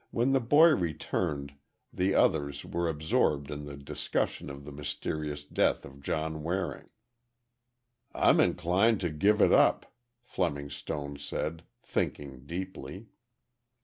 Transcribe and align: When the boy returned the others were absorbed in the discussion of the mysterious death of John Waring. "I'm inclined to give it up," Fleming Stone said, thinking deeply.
When 0.09 0.31
the 0.33 0.39
boy 0.39 0.69
returned 0.69 1.53
the 1.93 2.15
others 2.15 2.65
were 2.65 2.89
absorbed 2.89 3.51
in 3.51 3.65
the 3.65 3.77
discussion 3.77 4.49
of 4.49 4.65
the 4.65 4.71
mysterious 4.71 5.43
death 5.43 5.85
of 5.85 6.01
John 6.01 6.41
Waring. 6.41 6.89
"I'm 8.11 8.39
inclined 8.39 8.99
to 9.01 9.11
give 9.11 9.43
it 9.43 9.53
up," 9.53 9.93
Fleming 10.23 10.71
Stone 10.71 11.19
said, 11.19 11.61
thinking 11.83 12.47
deeply. 12.47 13.09